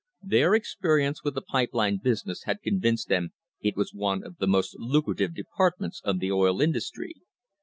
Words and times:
Their 0.23 0.55
experience 0.55 1.23
with 1.23 1.35
the 1.35 1.43
pipe 1.43 1.73
line 1.75 1.97
business 1.97 2.45
had 2.45 2.63
convinced 2.63 3.07
them 3.07 3.33
it 3.59 3.77
was 3.77 3.93
one 3.93 4.23
of 4.23 4.37
the 4.37 4.47
most 4.47 4.75
lucrative 4.79 5.35
departments 5.35 6.01
of 6.03 6.17
the 6.17 6.29
oif 6.29 6.59
industry. 6.59 7.13